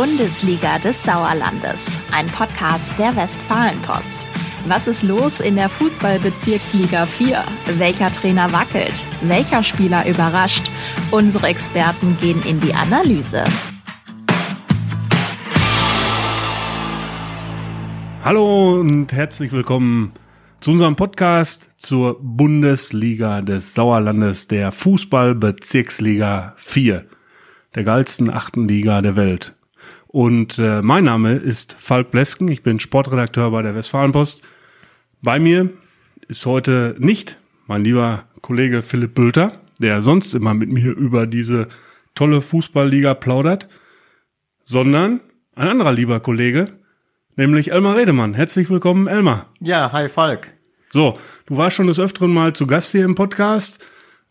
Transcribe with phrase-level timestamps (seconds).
[0.00, 4.26] Bundesliga des Sauerlandes, ein Podcast der Westfalenpost.
[4.66, 7.44] Was ist los in der Fußballbezirksliga 4?
[7.76, 8.94] Welcher Trainer wackelt?
[9.20, 10.70] Welcher Spieler überrascht?
[11.10, 13.44] Unsere Experten gehen in die Analyse.
[18.24, 20.12] Hallo und herzlich willkommen
[20.60, 27.04] zu unserem Podcast zur Bundesliga des Sauerlandes, der Fußballbezirksliga 4,
[27.74, 29.54] der geilsten achten Liga der Welt.
[30.12, 34.42] Und äh, mein Name ist Falk Blesken, ich bin Sportredakteur bei der Westfalenpost.
[35.22, 35.70] Bei mir
[36.26, 37.38] ist heute nicht
[37.68, 41.68] mein lieber Kollege Philipp Bülter, der sonst immer mit mir über diese
[42.16, 43.68] tolle Fußballliga plaudert,
[44.64, 45.20] sondern
[45.54, 46.72] ein anderer lieber Kollege,
[47.36, 48.34] nämlich Elmar Redemann.
[48.34, 49.46] Herzlich willkommen, Elmar.
[49.60, 50.52] Ja, hi Falk.
[50.92, 53.86] So, du warst schon des Öfteren mal zu Gast hier im Podcast.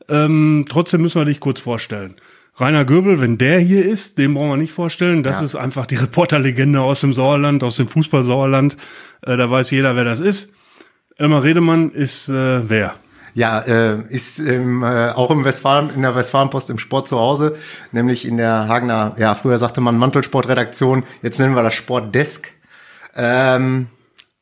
[0.09, 2.15] Ähm, trotzdem müssen wir dich kurz vorstellen.
[2.59, 5.23] Rainer Göbel, wenn der hier ist, den brauchen wir nicht vorstellen.
[5.23, 5.45] Das Ja.
[5.45, 8.75] ist einfach die Reporterlegende aus dem Sauerland, aus dem Fußball-Sauerland.
[9.21, 10.51] Äh, da weiß jeder, wer das ist.
[11.17, 12.95] Elmar Redemann ist äh, wer?
[13.35, 17.55] Ja, äh, ist im, äh, auch im Westfalen, in der Westfalenpost im Sport zu Hause,
[17.91, 22.51] nämlich in der Hagener, ja, früher sagte man Mantelsportredaktion, jetzt nennen wir das Sportdesk.
[23.15, 23.87] Ähm,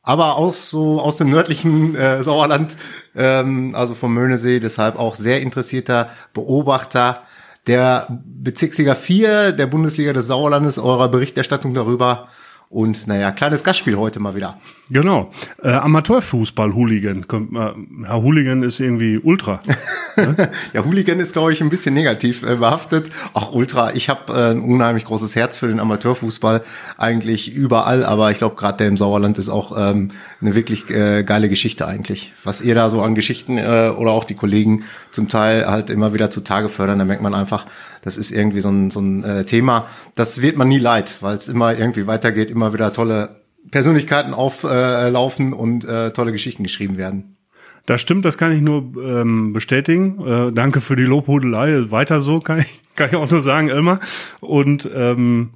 [0.03, 2.77] aber aus so aus dem nördlichen äh, Sauerland,
[3.15, 7.23] ähm, also vom Möhnesee, deshalb auch sehr interessierter Beobachter
[7.67, 12.27] der Bezirksliga 4 der Bundesliga des Sauerlandes, eurer Berichterstattung darüber.
[12.69, 14.57] Und naja, kleines Gastspiel heute mal wieder.
[14.89, 15.31] Genau.
[15.63, 17.27] Äh, Amateurfußball-Hooligan.
[17.27, 19.59] Kommt mal- Herr Hooligan ist irgendwie Ultra.
[20.73, 23.11] Ja, Hooligan ist, glaube ich, ein bisschen negativ äh, behaftet.
[23.33, 26.63] Auch Ultra, ich habe äh, ein unheimlich großes Herz für den Amateurfußball,
[26.97, 30.09] eigentlich überall, aber ich glaube, gerade der im Sauerland ist auch ähm,
[30.41, 32.33] eine wirklich äh, geile Geschichte eigentlich.
[32.43, 36.15] Was ihr da so an Geschichten äh, oder auch die Kollegen zum Teil halt immer
[36.15, 37.67] wieder zutage fördern, da merkt man einfach,
[38.02, 41.35] das ist irgendwie so ein, so ein äh, Thema, das wird man nie leid, weil
[41.35, 46.97] es immer irgendwie weitergeht, immer wieder tolle Persönlichkeiten auflaufen äh, und äh, tolle Geschichten geschrieben
[46.97, 47.37] werden.
[47.85, 50.25] Das stimmt, das kann ich nur ähm, bestätigen.
[50.25, 51.89] Äh, danke für die Lobhudelei.
[51.89, 53.99] Weiter so, kann ich, kann ich auch nur sagen, Elmar.
[54.41, 55.51] Und ähm,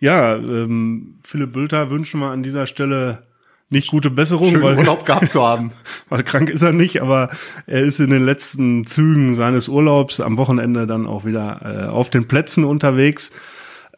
[0.00, 3.24] ja, ähm, Philipp Bülter wünschen wir an dieser Stelle
[3.68, 5.72] nicht gute Besserung, Schönen weil, Urlaub gehabt zu haben.
[6.08, 7.28] weil krank ist er nicht, aber
[7.66, 12.08] er ist in den letzten Zügen seines Urlaubs am Wochenende dann auch wieder äh, auf
[12.08, 13.32] den Plätzen unterwegs.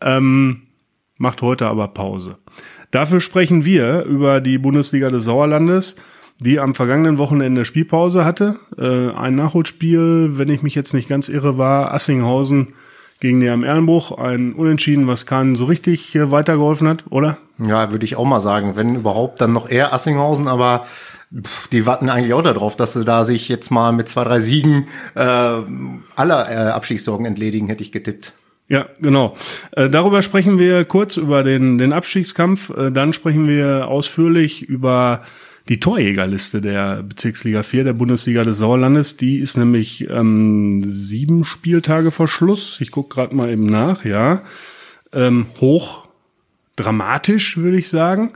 [0.00, 0.62] Ähm,
[1.20, 2.38] macht heute aber Pause.
[2.90, 5.96] Dafür sprechen wir über die Bundesliga des Sauerlandes,
[6.40, 8.56] die am vergangenen Wochenende Spielpause hatte.
[8.78, 12.72] Äh, ein Nachholspiel, wenn ich mich jetzt nicht ganz irre, war Assinghausen
[13.20, 14.16] gegen Neam Erlenbruch.
[14.16, 17.36] Ein Unentschieden, was keinen so richtig äh, weitergeholfen hat, oder?
[17.58, 18.74] Ja, würde ich auch mal sagen.
[18.74, 20.86] Wenn überhaupt, dann noch eher Assinghausen, aber
[21.70, 24.86] die warten eigentlich auch darauf, dass sie da sich jetzt mal mit zwei, drei Siegen
[25.14, 25.20] äh,
[26.16, 28.32] aller äh, Abstiegssorgen entledigen, hätte ich getippt.
[28.70, 29.36] Ja, genau.
[29.72, 32.70] Äh, darüber sprechen wir kurz über den, den Abstiegskampf.
[32.70, 35.22] Äh, dann sprechen wir ausführlich über
[35.68, 39.16] die Torjägerliste der Bezirksliga 4 der Bundesliga des Sauerlandes.
[39.16, 42.80] Die ist nämlich ähm, sieben Spieltage vor Schluss.
[42.80, 44.42] Ich gucke gerade mal eben nach, ja.
[45.12, 46.06] Ähm, hoch
[46.76, 48.34] dramatisch, würde ich sagen.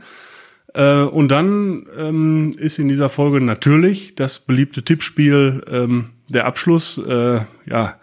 [0.75, 6.99] Äh, und dann ähm, ist in dieser Folge natürlich das beliebte Tippspiel ähm, der Abschluss.
[6.99, 8.01] Äh, ja,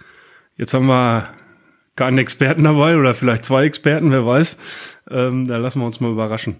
[0.56, 1.28] jetzt haben wir
[1.96, 4.58] keinen Experten dabei oder vielleicht zwei Experten, wer weiß.
[5.10, 6.58] Ähm, da lassen wir uns mal überraschen.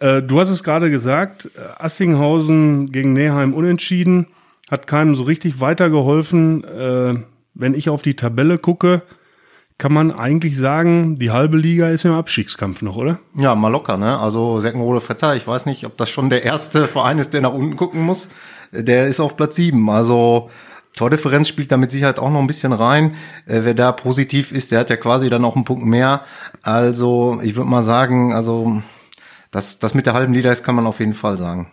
[0.00, 4.28] Äh, du hast es gerade gesagt, äh, Assinghausen gegen Neheim unentschieden,
[4.70, 6.64] hat keinem so richtig weitergeholfen.
[6.64, 7.14] Äh,
[7.54, 9.02] wenn ich auf die Tabelle gucke,
[9.78, 13.18] kann man eigentlich sagen, die halbe Liga ist im Abstiegskampf noch, oder?
[13.36, 14.18] Ja, mal locker, ne?
[14.18, 17.52] Also Seckenrode Vetter, ich weiß nicht, ob das schon der erste Verein ist, der nach
[17.52, 18.28] unten gucken muss.
[18.72, 19.90] Der ist auf Platz sieben.
[19.90, 20.50] Also
[20.96, 23.14] Tordifferenz spielt da mit Sicherheit auch noch ein bisschen rein.
[23.46, 26.20] Äh, wer da positiv ist, der hat ja quasi dann auch einen Punkt mehr.
[26.62, 28.82] Also ich würde mal sagen, also
[29.50, 31.70] das, das mit der halben Liga ist, kann man auf jeden Fall sagen.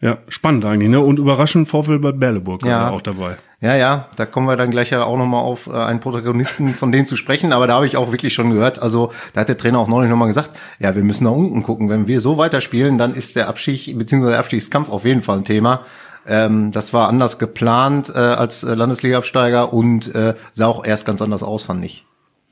[0.00, 1.00] Ja, spannend eigentlich, ne?
[1.00, 2.90] Und überraschend VfL Bad Berleburg Ja.
[2.90, 3.36] auch dabei.
[3.62, 6.92] Ja, ja, da kommen wir dann gleich ja auch nochmal auf äh, einen Protagonisten von
[6.92, 9.56] denen zu sprechen, aber da habe ich auch wirklich schon gehört, also da hat der
[9.56, 12.98] Trainer auch neulich nochmal gesagt, ja, wir müssen nach unten gucken, wenn wir so weiterspielen,
[12.98, 14.28] dann ist der Abstieg bzw.
[14.28, 15.80] der Abstiegskampf auf jeden Fall ein Thema.
[16.26, 21.22] Ähm, das war anders geplant äh, als äh, Landesliga-Absteiger und äh, sah auch erst ganz
[21.22, 22.04] anders aus, fand ich.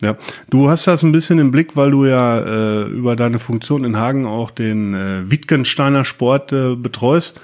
[0.03, 0.17] Ja,
[0.51, 3.97] du hast das ein bisschen im Blick, weil du ja äh, über deine Funktion in
[3.97, 7.41] Hagen auch den äh, Wittgensteiner Sport äh, betreust.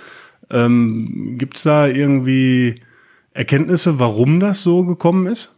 [0.50, 2.82] Ähm, Gibt es da irgendwie
[3.32, 5.54] Erkenntnisse, warum das so gekommen ist?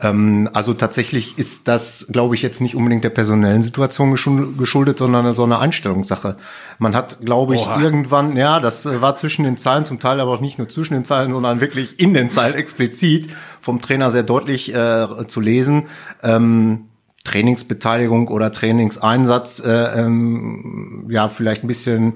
[0.00, 4.98] Ähm, also tatsächlich ist das, glaube ich, jetzt nicht unbedingt der personellen Situation geschul- geschuldet,
[4.98, 6.36] sondern so eine Einstellungssache.
[6.78, 7.80] Man hat, glaube ich, Oha.
[7.80, 10.94] irgendwann, ja, das äh, war zwischen den Zeilen zum Teil, aber auch nicht nur zwischen
[10.94, 13.28] den Zeilen, sondern wirklich in den Zeilen explizit
[13.60, 15.86] vom Trainer sehr deutlich äh, zu lesen.
[16.22, 16.84] Ähm,
[17.24, 22.14] Trainingsbeteiligung oder Trainingseinsatz äh, ähm, ja vielleicht ein bisschen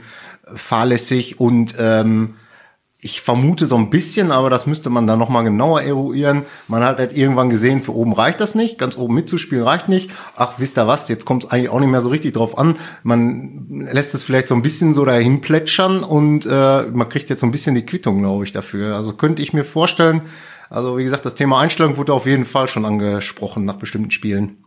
[0.54, 2.34] fahrlässig und ähm,
[3.04, 6.44] ich vermute so ein bisschen, aber das müsste man dann nochmal genauer eruieren.
[6.68, 10.10] Man hat halt irgendwann gesehen, für oben reicht das nicht, ganz oben mitzuspielen reicht nicht.
[10.36, 12.76] Ach, wisst ihr was, jetzt kommt es eigentlich auch nicht mehr so richtig drauf an.
[13.02, 17.40] Man lässt es vielleicht so ein bisschen so dahin plätschern und äh, man kriegt jetzt
[17.40, 18.94] so ein bisschen die Quittung, glaube ich, dafür.
[18.94, 20.22] Also könnte ich mir vorstellen,
[20.70, 24.58] also wie gesagt, das Thema Einstellung wurde auf jeden Fall schon angesprochen nach bestimmten Spielen.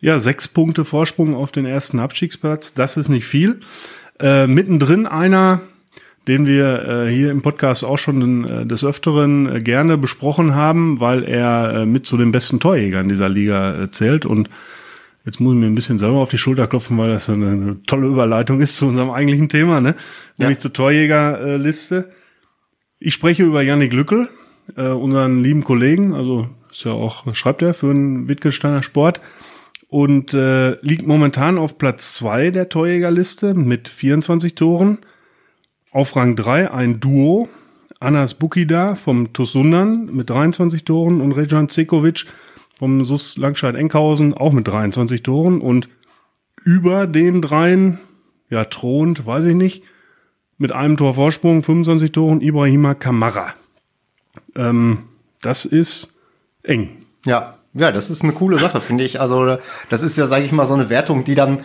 [0.00, 3.60] Ja, sechs Punkte Vorsprung auf den ersten Abstiegsplatz, das ist nicht viel.
[4.18, 5.60] Äh, mittendrin einer,
[6.28, 11.00] den wir äh, hier im Podcast auch schon äh, des Öfteren äh, gerne besprochen haben,
[11.00, 14.24] weil er äh, mit zu den besten Torjägern dieser Liga äh, zählt.
[14.24, 14.48] Und
[15.24, 17.82] jetzt muss ich mir ein bisschen selber auf die Schulter klopfen, weil das eine, eine
[17.84, 19.96] tolle Überleitung ist zu unserem eigentlichen Thema, ne?
[20.36, 22.10] nämlich zur Torjägerliste.
[23.00, 24.28] Ich spreche über Yannick Lückel,
[24.76, 29.20] äh, unseren lieben Kollegen, also ist ja auch, schreibt er für einen Wittgensteiner Sport
[29.88, 34.98] und äh, liegt momentan auf Platz zwei der Torjägerliste mit 24 Toren.
[35.92, 37.50] Auf Rang 3 ein Duo,
[38.00, 42.24] Anas Bukida vom TuS Sundern mit 23 Toren und Rejan Cekovic
[42.78, 45.90] vom SUS Langscheid-Enkhausen auch mit 23 Toren und
[46.64, 47.98] über den dreien,
[48.48, 49.84] ja, thront, weiß ich nicht,
[50.56, 53.52] mit einem Tor Vorsprung, 25 Toren, Ibrahima Kamara.
[54.56, 55.00] Ähm,
[55.42, 56.14] das ist
[56.62, 57.04] eng.
[57.26, 59.20] Ja, ja, das ist eine coole Sache, finde ich.
[59.20, 59.58] Also
[59.90, 61.60] das ist ja, sage ich mal, so eine Wertung, die dann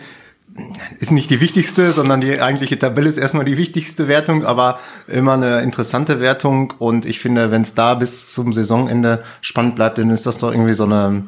[0.98, 5.34] ist nicht die wichtigste, sondern die eigentliche Tabelle ist erstmal die wichtigste Wertung, aber immer
[5.34, 6.74] eine interessante Wertung.
[6.78, 10.52] Und ich finde, wenn es da bis zum Saisonende spannend bleibt, dann ist das doch
[10.52, 11.26] irgendwie so eine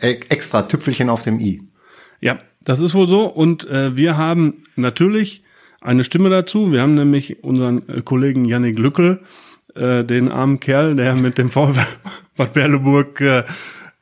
[0.00, 1.62] e-, extra Tüpfelchen auf dem i.
[2.20, 3.26] Ja, das ist wohl so.
[3.26, 5.42] Und äh, wir haben natürlich
[5.80, 6.72] eine Stimme dazu.
[6.72, 9.20] Wir haben nämlich unseren äh, Kollegen Yannick Lückel,
[9.74, 11.80] äh, den armen Kerl, der mit dem VfL
[12.36, 13.44] Bad Berleburg äh,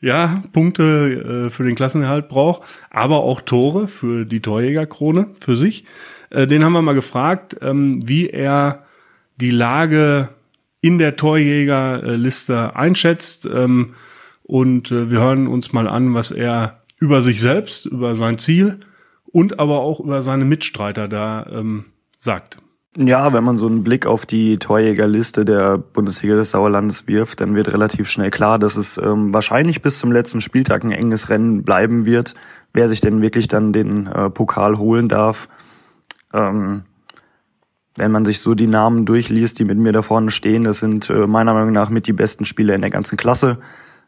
[0.00, 5.84] ja, Punkte äh, für den Klassenerhalt braucht, aber auch Tore für die Torjägerkrone für sich.
[6.30, 8.84] Äh, den haben wir mal gefragt, ähm, wie er
[9.36, 10.28] die Lage
[10.80, 13.48] in der Torjägerliste einschätzt.
[13.52, 13.94] Ähm,
[14.42, 18.80] und äh, wir hören uns mal an, was er über sich selbst, über sein Ziel
[19.26, 22.58] und aber auch über seine Mitstreiter da ähm, sagt.
[22.98, 27.54] Ja, wenn man so einen Blick auf die Torjägerliste der Bundesliga des Sauerlandes wirft, dann
[27.54, 31.62] wird relativ schnell klar, dass es ähm, wahrscheinlich bis zum letzten Spieltag ein enges Rennen
[31.62, 32.34] bleiben wird,
[32.72, 35.50] wer sich denn wirklich dann den äh, Pokal holen darf.
[36.32, 36.84] Ähm,
[37.96, 41.10] wenn man sich so die Namen durchliest, die mit mir da vorne stehen, das sind
[41.10, 43.58] äh, meiner Meinung nach mit die besten Spieler in der ganzen Klasse.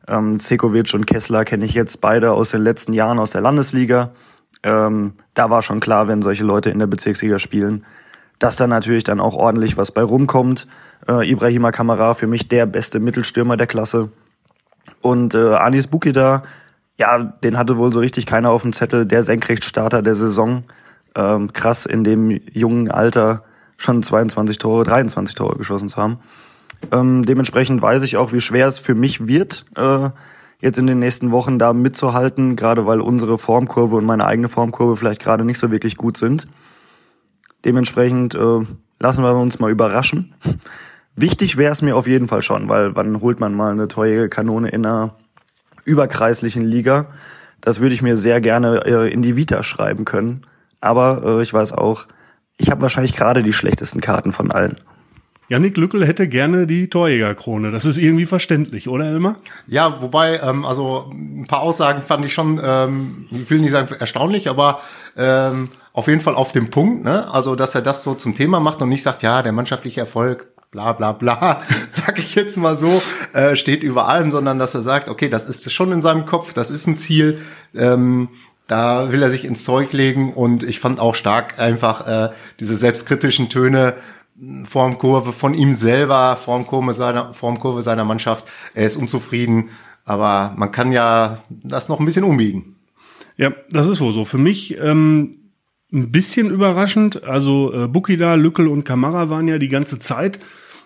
[0.06, 4.12] Ähm, Zekovic und Kessler kenne ich jetzt beide aus den letzten Jahren aus der Landesliga.
[4.62, 7.84] Ähm, da war schon klar, wenn solche Leute in der Bezirksliga spielen,
[8.38, 10.66] dass da natürlich dann auch ordentlich was bei rumkommt.
[11.08, 14.10] Äh, Ibrahima Kamara für mich der beste Mittelstürmer der Klasse.
[15.00, 16.42] Und äh, Anis Bukida,
[16.98, 20.64] ja, den hatte wohl so richtig keiner auf dem Zettel, der Senkrechtstarter der Saison.
[21.14, 23.44] Ähm, krass, in dem jungen Alter
[23.76, 26.18] schon 22 Tore, 23 Tore geschossen zu haben.
[26.92, 30.10] Ähm, dementsprechend weiß ich auch, wie schwer es für mich wird, äh,
[30.60, 34.96] jetzt in den nächsten Wochen da mitzuhalten, gerade weil unsere Formkurve und meine eigene Formkurve
[34.96, 36.48] vielleicht gerade nicht so wirklich gut sind.
[37.64, 38.60] Dementsprechend äh,
[39.00, 40.34] lassen wir uns mal überraschen.
[41.16, 44.28] Wichtig wäre es mir auf jeden Fall schon, weil wann holt man mal eine teure
[44.28, 45.16] Kanone in einer
[45.84, 47.06] überkreislichen Liga?
[47.60, 50.46] Das würde ich mir sehr gerne äh, in die Vita schreiben können.
[50.80, 52.06] Aber äh, ich weiß auch,
[52.56, 54.76] ich habe wahrscheinlich gerade die schlechtesten Karten von allen.
[55.48, 57.70] Janik Lückel hätte gerne die Torjägerkrone.
[57.70, 59.36] Das ist irgendwie verständlich, oder Elmar?
[59.66, 63.88] Ja, wobei, ähm, also ein paar Aussagen fand ich schon, ähm, ich will nicht sagen
[63.98, 64.80] erstaunlich, aber
[65.16, 67.28] ähm, auf jeden Fall auf dem Punkt, ne?
[67.34, 70.46] Also, dass er das so zum Thema macht und nicht sagt, ja, der mannschaftliche Erfolg,
[70.70, 73.02] bla bla bla, sag ich jetzt mal so,
[73.32, 76.52] äh, steht über allem, sondern dass er sagt, okay, das ist schon in seinem Kopf,
[76.52, 77.40] das ist ein Ziel.
[77.74, 78.28] Ähm,
[78.68, 82.76] da will er sich ins Zeug legen und ich fand auch stark einfach äh, diese
[82.76, 83.94] selbstkritischen Töne
[84.62, 88.44] Formkurve von ihm selber, Formkurve seiner, Formkurve seiner Mannschaft.
[88.74, 89.70] Er ist unzufrieden,
[90.04, 92.76] aber man kann ja das noch ein bisschen umbiegen.
[93.36, 94.24] Ja, das ist wohl so.
[94.24, 95.47] Für mich ähm,
[95.92, 97.24] ein bisschen überraschend.
[97.24, 100.38] Also äh, Bukida, Lückel und Kamara waren ja die ganze Zeit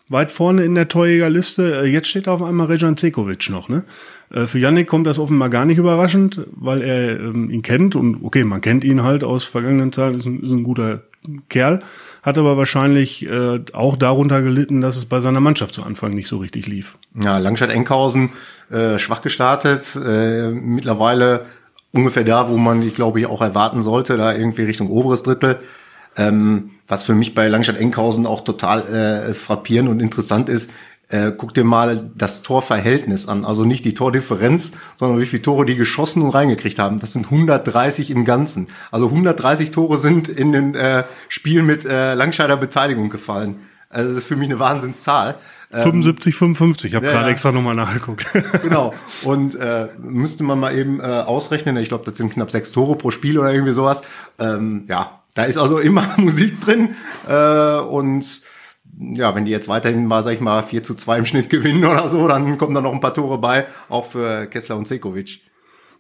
[0.09, 1.83] weit vorne in der Torjägerliste.
[1.83, 3.69] Äh, jetzt steht auf einmal Rejan Cekovic noch.
[3.69, 3.85] Ne?
[4.31, 8.23] Äh, für Yannick kommt das offenbar gar nicht überraschend, weil er ähm, ihn kennt und
[8.23, 11.03] okay, man kennt ihn halt aus vergangenen Zeiten, ist ein, ist ein guter
[11.49, 11.83] Kerl
[12.23, 16.29] hat aber wahrscheinlich äh, auch darunter gelitten, dass es bei seiner Mannschaft zu Anfang nicht
[16.29, 16.97] so richtig lief.
[17.21, 18.31] Ja, Langstadt-Enkhausen
[18.71, 21.47] äh, schwach gestartet, äh, mittlerweile
[21.93, 25.61] ungefähr da, wo man, ich glaube, ich auch erwarten sollte, da irgendwie Richtung oberes Drittel.
[26.17, 30.71] Ähm, was für mich bei Langstadt-Enkhausen auch total äh, frappierend und interessant ist,
[31.09, 33.45] äh, guck dir mal das Torverhältnis an.
[33.45, 36.99] Also nicht die Tordifferenz, sondern wie viele Tore die geschossen und reingekriegt haben.
[36.99, 38.69] Das sind 130 im Ganzen.
[38.91, 43.57] Also 130 Tore sind in den äh, Spielen mit äh, Langscheider Beteiligung gefallen.
[43.93, 45.37] Also das ist für mich eine Wahnsinnszahl.
[45.71, 47.31] 75, 55, ich habe ja, gerade ja.
[47.31, 48.27] extra nochmal nachgeguckt.
[48.63, 48.93] genau.
[49.23, 52.97] Und äh, müsste man mal eben äh, ausrechnen, ich glaube, das sind knapp sechs Tore
[52.97, 54.03] pro Spiel oder irgendwie sowas.
[54.39, 56.95] Ähm, ja, da ist also immer Musik drin.
[57.27, 58.43] Äh, und
[58.99, 61.85] ja, wenn die jetzt weiterhin mal, sag ich mal, 4 zu 2 im Schnitt gewinnen
[61.85, 65.41] oder so, dann kommen da noch ein paar Tore bei, auch für Kessler und Sekovic.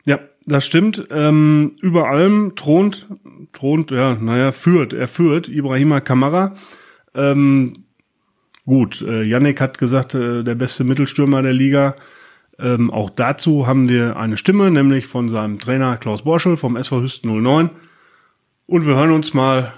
[0.04, 1.06] Ja, das stimmt.
[1.10, 3.06] Ähm, über allem thront,
[3.52, 6.54] thront, ja, naja, führt, er führt Ibrahima Kamara.
[7.14, 7.84] Ähm,
[8.66, 11.96] gut, äh, Yannick hat gesagt, äh, der beste Mittelstürmer der Liga.
[12.58, 17.02] Ähm, auch dazu haben wir eine Stimme, nämlich von seinem Trainer Klaus Borschel vom SV
[17.02, 17.70] Hüsten 09.
[18.66, 19.72] Und wir hören uns mal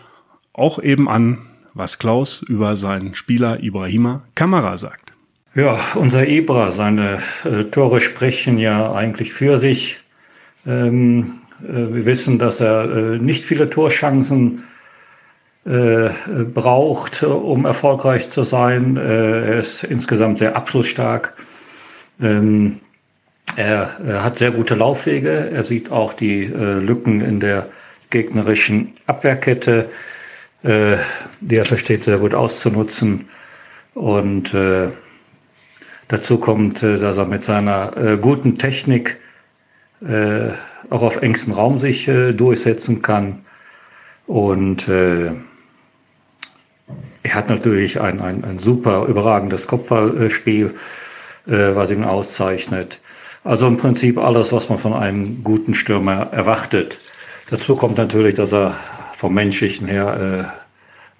[0.52, 1.38] auch eben an,
[1.72, 5.14] was Klaus über seinen Spieler Ibrahima Kamara sagt.
[5.54, 10.00] Ja, unser Ibra, seine äh, Tore sprechen ja eigentlich für sich.
[10.66, 14.64] Ähm, äh, wir wissen, dass er äh, nicht viele Torchancen
[15.66, 16.10] äh,
[16.52, 18.98] braucht, um erfolgreich zu sein.
[18.98, 21.32] Äh, er ist insgesamt sehr abschlussstark.
[22.20, 22.80] Ähm,
[23.56, 25.50] er, er, hat sehr gute Laufwege.
[25.50, 27.70] Er sieht auch die äh, Lücken in der
[28.10, 29.88] gegnerischen Abwehrkette,
[30.64, 30.98] äh,
[31.40, 33.30] die er versteht sehr gut auszunutzen.
[33.94, 34.88] Und äh,
[36.08, 39.18] dazu kommt, dass er mit seiner guten Technik
[40.02, 43.46] auch auf engstem Raum sich durchsetzen kann.
[44.26, 45.30] Und äh,
[47.24, 50.74] er hat natürlich ein, ein, ein super überragendes Kopfballspiel,
[51.46, 53.00] äh, was ihn auszeichnet.
[53.42, 57.00] Also im Prinzip alles, was man von einem guten Stürmer erwartet.
[57.50, 58.76] Dazu kommt natürlich, dass er
[59.16, 60.52] vom Menschlichen her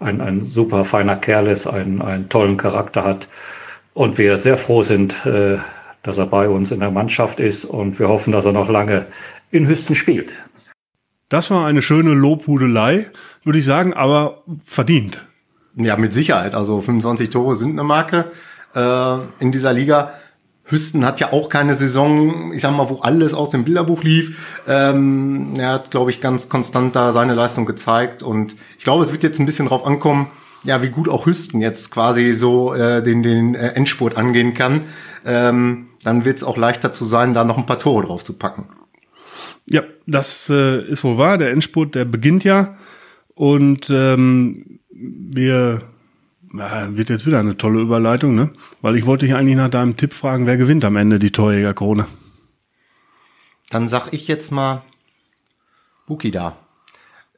[0.01, 3.27] äh, ein, ein super feiner Kerl ist, einen, einen tollen Charakter hat.
[3.95, 5.57] Und wir sehr froh sind, äh,
[6.03, 9.07] dass er bei uns in der Mannschaft ist und wir hoffen, dass er noch lange
[9.51, 10.33] in Hüsten spielt.
[11.31, 13.07] Das war eine schöne Lobhudelei,
[13.43, 15.25] würde ich sagen, aber verdient.
[15.77, 16.55] Ja, mit Sicherheit.
[16.55, 18.31] Also 25 Tore sind eine Marke
[18.75, 20.13] äh, in dieser Liga.
[20.67, 24.63] Hüsten hat ja auch keine Saison, ich sag mal, wo alles aus dem Bilderbuch lief.
[24.67, 29.13] Ähm, er hat, glaube ich, ganz konstant da seine Leistung gezeigt und ich glaube, es
[29.13, 30.29] wird jetzt ein bisschen drauf ankommen,
[30.63, 34.83] ja, wie gut auch Hüsten jetzt quasi so äh, den, den äh, Endspurt angehen kann.
[35.27, 38.33] Ähm, dann wird es auch leichter zu sein, da noch ein paar Tore drauf zu
[38.39, 38.69] packen.
[39.67, 41.37] Ja, das äh, ist wohl wahr.
[41.37, 42.77] Der Endspurt, der beginnt ja.
[43.35, 45.83] Und ähm, wir
[46.53, 48.51] na, wird jetzt wieder eine tolle Überleitung, ne?
[48.81, 52.07] Weil ich wollte dich eigentlich nach deinem Tipp fragen, wer gewinnt am Ende die Torjägerkrone?
[53.71, 54.83] Dann sag ich jetzt mal
[56.07, 56.57] Buki da.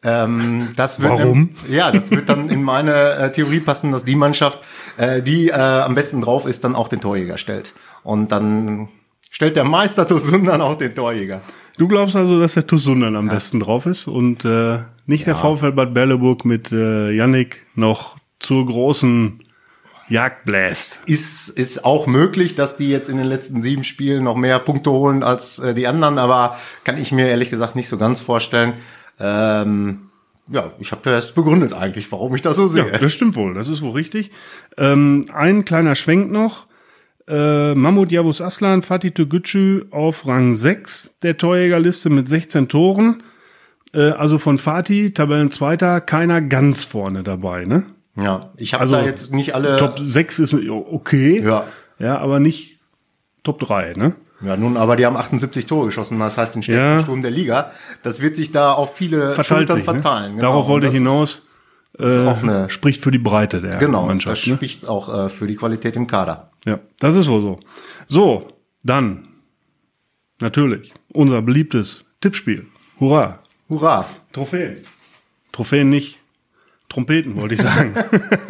[0.02, 1.56] Ähm, das wird, Warum?
[1.66, 4.58] Ähm, ja, das wird dann in meine äh, Theorie passen, dass die Mannschaft,
[4.98, 7.72] äh, die äh, am besten drauf ist, dann auch den Torjäger stellt.
[8.02, 8.88] Und dann
[9.30, 11.40] stellt der Meister Tosun dann auch den Torjäger.
[11.78, 13.34] Du glaubst also, dass der Tosun dann am ja.
[13.34, 15.34] besten drauf ist und äh, nicht ja.
[15.34, 19.40] der VfL Bad Berleburg mit äh, Yannick noch zur großen
[20.08, 21.02] Jagd bläst.
[21.06, 24.90] Ist, ist auch möglich, dass die jetzt in den letzten sieben Spielen noch mehr Punkte
[24.90, 28.74] holen als äh, die anderen, aber kann ich mir ehrlich gesagt nicht so ganz vorstellen.
[29.18, 30.10] Ähm,
[30.48, 32.86] ja, ich habe ja erst begründet eigentlich, warum ich das so sehe.
[32.90, 34.30] Ja, das stimmt wohl, das ist wohl richtig.
[34.78, 36.66] Ähm, ein kleiner Schwenk noch.
[37.28, 43.22] Äh, Mahmoud Yavuz Aslan, Fatih Togucu auf Rang 6 der Torjägerliste mit 16 Toren.
[43.92, 47.84] Äh, also von Fatih, Tabellenzweiter, keiner ganz vorne dabei, ne?
[48.16, 49.76] Ja, ich habe also, da jetzt nicht alle.
[49.76, 51.42] Top 6 ist okay.
[51.44, 51.64] Ja.
[51.98, 52.80] Ja, aber nicht
[53.42, 54.14] Top 3, ne?
[54.42, 57.02] Ja, nun, aber die haben 78 Tore geschossen, das heißt den stärksten ja.
[57.02, 57.70] Sturm der Liga.
[58.02, 60.32] Das wird sich da auf viele Verteilt Schultern sich, verteilen.
[60.32, 60.40] Ne?
[60.40, 60.50] Genau.
[60.50, 61.42] Darauf wollte ich hinaus.
[61.98, 64.44] Ist, äh, auch eine, spricht für die Breite der genau, Mannschaft.
[64.44, 64.68] Genau, das ne?
[64.68, 66.50] spricht auch äh, für die Qualität im Kader.
[66.66, 67.60] Ja, das ist wohl so.
[68.08, 68.48] So,
[68.82, 69.28] dann
[70.40, 72.66] natürlich unser beliebtes Tippspiel.
[73.00, 73.38] Hurra!
[73.68, 74.06] Hurra!
[74.32, 74.78] Trophäen.
[75.52, 76.18] Trophäen nicht.
[76.88, 77.94] Trompeten, wollte ich sagen.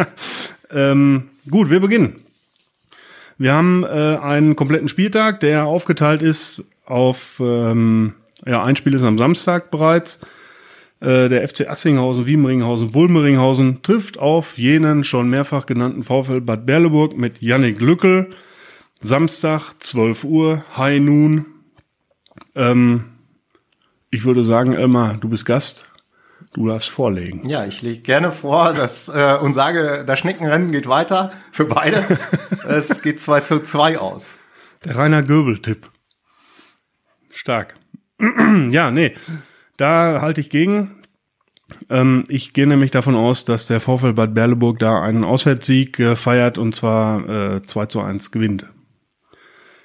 [0.71, 2.21] ähm, gut, wir beginnen.
[3.39, 8.15] Wir haben äh, einen kompletten Spieltag, der aufgeteilt ist auf, ähm,
[8.47, 10.21] ja, ein Spiel ist am Samstag bereits.
[11.01, 17.17] Äh, der FC Assinghausen, Wiemringhausen, Wulmeringhausen trifft auf jenen schon mehrfach genannten VfL Bad Berleburg
[17.17, 18.31] mit Yannick Lückel.
[19.01, 21.47] Samstag, 12 Uhr, High Noon.
[22.55, 23.05] Ähm,
[24.11, 25.91] ich würde sagen, Elmar, du bist Gast.
[26.55, 27.47] Du darfst vorlegen.
[27.47, 32.03] Ja, ich lege gerne vor dass, äh, und sage, das Schneckenrennen geht weiter für beide.
[32.67, 34.35] es geht 2 zu 2 aus.
[34.85, 35.91] Der Rainer Göbel-Tipp.
[37.31, 37.75] Stark.
[38.71, 39.15] ja, nee.
[39.77, 40.97] Da halte ich gegen.
[41.91, 46.17] Ähm, ich gehe nämlich davon aus, dass der VfL Bad Berleburg da einen Auswärtssieg äh,
[46.17, 48.67] feiert und zwar äh, 2 zu 1 gewinnt.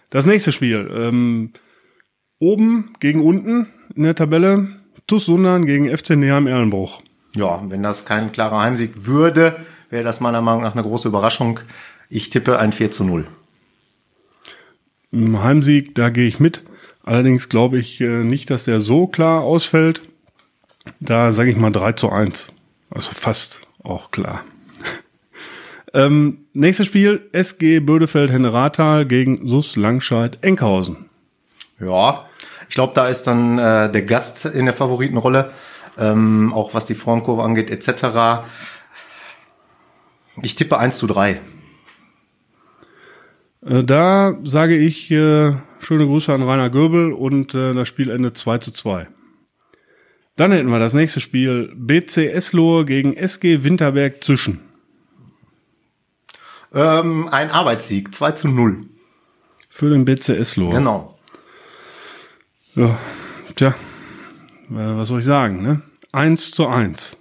[0.09, 0.89] Das nächste Spiel.
[0.93, 1.51] Ähm,
[2.39, 4.67] oben gegen unten in der Tabelle.
[5.07, 7.01] TuS Sundern gegen FC Neheim Erlenbruch.
[7.35, 9.57] Ja, wenn das kein klarer Heimsieg würde,
[9.89, 11.59] wäre das meiner Meinung nach eine große Überraschung.
[12.09, 13.27] Ich tippe ein 4 zu 0.
[15.11, 16.61] Im Heimsieg, da gehe ich mit.
[17.03, 20.01] Allerdings glaube ich äh, nicht, dass der so klar ausfällt.
[20.99, 22.47] Da sage ich mal 3 zu 1.
[22.89, 24.43] Also fast auch klar.
[25.93, 31.09] ähm, nächstes Spiel, SG Bödefeld-Henne-Rathal gegen SUS Langscheid-Enkhausen.
[31.79, 32.25] Ja,
[32.69, 35.51] ich glaube, da ist dann äh, der Gast in der Favoritenrolle,
[35.97, 38.43] ähm, auch was die Formkurve angeht, etc.
[40.41, 41.41] Ich tippe 1 zu 3.
[43.65, 48.37] Äh, da sage ich äh, schöne Grüße an Rainer Göbel und äh, das Spiel endet
[48.37, 49.07] 2 zu 2.
[50.35, 54.61] Dann hätten wir das nächste Spiel BC Eslohe gegen SG Winterberg Zwischen.
[56.73, 58.85] Ähm, ein Arbeitssieg, 2 zu 0.
[59.69, 60.73] Für den BC Eslohe.
[60.73, 61.17] Genau.
[62.75, 62.97] Ja,
[63.55, 63.75] tja, äh,
[64.69, 65.81] was soll ich sagen, ne?
[66.13, 67.17] 1 zu 1.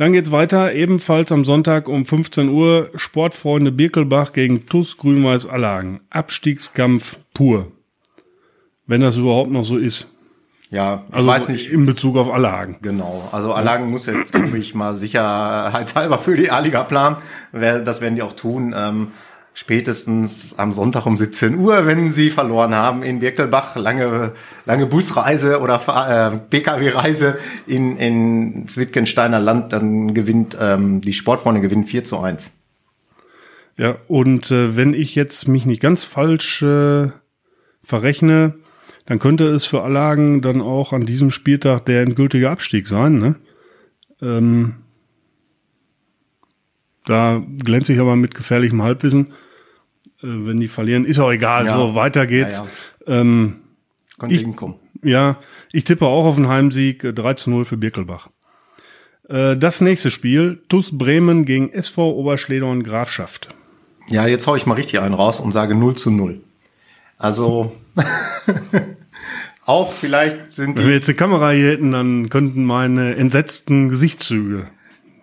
[0.00, 6.00] Dann geht's weiter, ebenfalls am Sonntag um 15 Uhr, Sportfreunde Birkelbach gegen TUS Grün-Weiß Allagen.
[6.08, 7.70] Abstiegskampf pur.
[8.86, 10.10] Wenn das überhaupt noch so ist.
[10.70, 11.70] Ja, ich Also weiß nicht.
[11.70, 12.78] in Bezug auf Allagen.
[12.80, 13.28] Genau.
[13.30, 17.16] Also Allagen muss jetzt, glaube ich, mal sicherheitshalber für die A-Liga planen.
[17.52, 18.74] Das werden die auch tun.
[19.60, 23.76] Spätestens am Sonntag um 17 Uhr, wenn sie verloren haben in Birkelbach.
[23.76, 24.32] Lange,
[24.64, 27.36] lange Busreise oder äh, PKW-Reise
[27.66, 29.74] in, in Wittgensteiner Land.
[29.74, 32.52] Dann gewinnt ähm, die Sportfreunde gewinnen 4 zu 1.
[33.76, 37.08] Ja, und äh, wenn ich jetzt mich nicht ganz falsch äh,
[37.82, 38.54] verrechne,
[39.04, 43.18] dann könnte es für Allagen dann auch an diesem Spieltag der endgültige Abstieg sein.
[43.18, 43.34] Ne?
[44.22, 44.76] Ähm,
[47.04, 49.34] da glänze ich aber mit gefährlichem Halbwissen.
[50.22, 51.66] Äh, wenn die verlieren, ist auch egal.
[51.66, 51.76] Ja.
[51.76, 52.62] So, weiter geht's.
[53.06, 53.56] Ja, Ähm,
[54.18, 54.46] Könnte Ich-
[55.02, 55.38] ja,
[55.72, 58.28] ich tippe auch auf einen Heimsieg, äh, 3 zu 0 für Birkelbach.
[59.28, 63.48] Äh, Das nächste Spiel, TuS Bremen gegen SV Oberschledorn Grafschaft.
[64.08, 66.40] Ja, jetzt hau ich mal richtig einen raus und sage 0 zu 0.
[67.16, 67.72] Also
[69.64, 73.88] auch vielleicht sind Wenn die wir jetzt eine Kamera hier hätten, dann könnten meine entsetzten
[73.88, 74.66] Gesichtszüge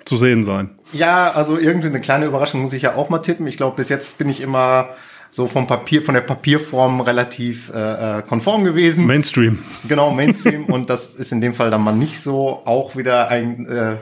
[0.06, 0.70] zu sehen sein.
[0.94, 3.46] Ja, also irgendwie eine kleine Überraschung muss ich ja auch mal tippen.
[3.48, 4.90] Ich glaube, bis jetzt bin ich immer
[5.30, 9.06] so vom Papier, von der Papierform relativ äh, äh, konform gewesen.
[9.06, 9.60] Mainstream.
[9.88, 10.66] genau, Mainstream.
[10.66, 12.62] und das ist in dem Fall dann mal nicht so.
[12.66, 13.96] Auch wieder ein äh,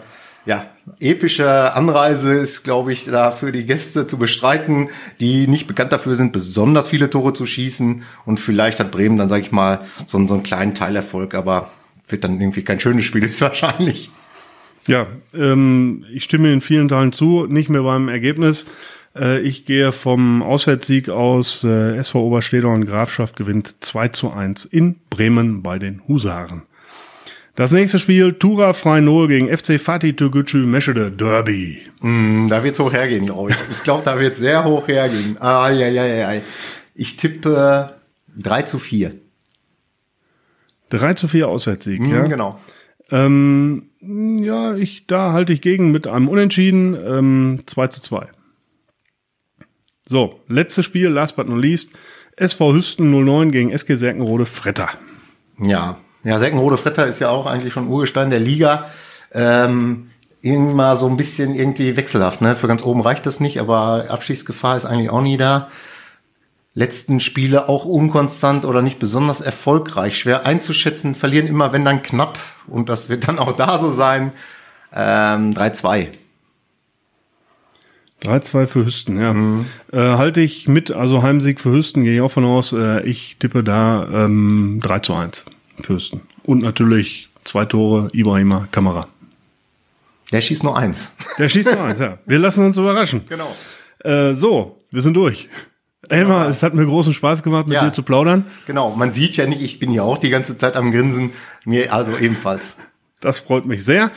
[0.45, 0.67] ja,
[0.99, 6.15] epische Anreise ist, glaube ich, da für die Gäste zu bestreiten, die nicht bekannt dafür
[6.15, 8.03] sind, besonders viele Tore zu schießen.
[8.27, 11.71] Und vielleicht hat Bremen dann, sage ich mal, so, einen- so einen kleinen Teilerfolg, aber
[12.07, 14.11] wird dann irgendwie kein schönes Spiel, ist wahrscheinlich.
[14.87, 18.65] Ja, ähm, ich stimme in vielen Teilen zu, nicht mehr beim Ergebnis.
[19.15, 21.63] Äh, ich gehe vom Auswärtssieg aus.
[21.63, 26.63] Äh, SV Oberschledorn Grafschaft gewinnt 2 zu 1 in Bremen bei den Husaren.
[27.55, 31.81] Das nächste Spiel, Tura Freinol gegen FC Fatih Türkgücü Meschede Derby.
[32.01, 33.57] Mm, Da wird's hoch hergehen, glaube ich.
[33.71, 35.37] Ich glaube, da wird sehr hoch hergehen.
[35.39, 36.41] Ah, ja, ja, ja.
[36.93, 37.87] Ich tippe
[38.37, 39.13] 3 zu 4.
[40.89, 42.21] 3 zu 4 Auswärtssieg, Mhm, ja.
[42.27, 42.59] Genau.
[43.11, 48.27] Ähm, ja, ich, da halte ich gegen mit einem Unentschieden, ähm, 2 zu 2.
[50.07, 51.91] So, letztes Spiel, last but not least,
[52.35, 54.89] SV Hüsten 09 gegen SG Serkenrode Fretter.
[55.59, 55.97] Ja.
[56.23, 58.89] Ja, Seckenrode Fretter ist ja auch eigentlich schon Urgestein der Liga.
[59.31, 60.09] Ähm,
[60.41, 62.41] immer so ein bisschen irgendwie wechselhaft.
[62.41, 62.55] Ne?
[62.55, 65.69] Für ganz oben reicht das nicht, aber Abstiegsgefahr ist eigentlich auch nie da.
[66.77, 70.19] Letzten Spiele auch unkonstant oder nicht besonders erfolgreich.
[70.19, 72.37] Schwer einzuschätzen, verlieren immer, wenn dann knapp.
[72.67, 74.33] Und das wird dann auch da so sein.
[74.93, 76.09] Ähm, 3-2.
[78.23, 79.33] 3-2 für Hüsten, ja.
[79.91, 82.73] Äh, halte ich mit, also Heimsieg für Hüsten, gehe ich auch von aus.
[82.73, 85.45] Äh, ich tippe da ähm, 3 zu 1
[85.81, 86.21] für Hüsten.
[86.43, 89.07] Und natürlich zwei Tore, Ibrahima, Kamera.
[90.31, 91.11] Der schießt nur eins.
[91.37, 92.17] Der schießt nur eins, ja.
[92.25, 93.21] Wir lassen uns überraschen.
[93.29, 93.55] Genau.
[93.99, 95.49] Äh, so, wir sind durch.
[96.09, 97.85] Elmar, es hat mir großen Spaß gemacht, mit Ja.
[97.85, 98.45] dir zu plaudern.
[98.67, 101.31] Genau, man sieht ja nicht, ich bin ja auch die ganze Zeit am Grinsen.
[101.65, 102.77] Mir also ebenfalls.
[103.21, 104.11] Das freut mich sehr.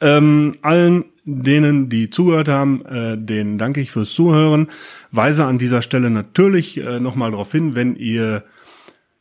[0.00, 4.68] Ähm, allen, denen, die zugehört haben, äh, denen danke ich fürs Zuhören.
[5.10, 8.44] Weise an dieser Stelle natürlich äh, nochmal darauf hin, wenn ihr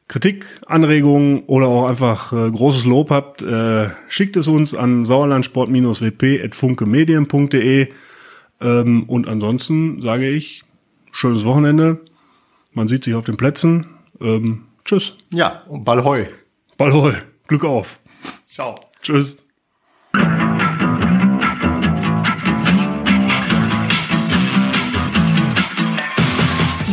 [0.10, 7.88] Kritik, Anregungen oder auch einfach äh, großes Lob habt, äh, schickt es uns an sauerlandsport-wp.funkemedien.de
[8.62, 10.64] ähm, und ansonsten sage ich,
[11.14, 12.02] schönes Wochenende.
[12.74, 13.86] Man sieht sich auf den Plätzen.
[14.20, 15.16] Ähm, tschüss.
[15.32, 16.28] Ja, und Ballhoi.
[16.78, 17.14] Ballhoi.
[17.48, 18.02] Glück auf.
[18.52, 18.76] Ciao.
[19.02, 19.38] Tschüss.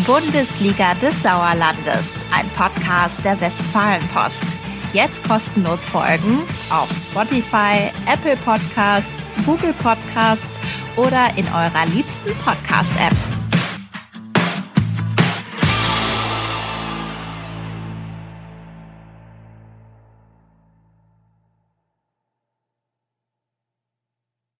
[0.06, 4.56] Bundesliga des Sauerlandes, ein Podcast der Westfalenpost.
[4.92, 10.60] Jetzt kostenlos folgen auf Spotify, Apple Podcasts, Google Podcasts
[10.96, 13.39] oder in eurer liebsten Podcast-App.